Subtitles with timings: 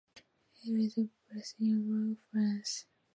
[0.65, 0.95] It is
[1.31, 2.87] based in Lyon, France.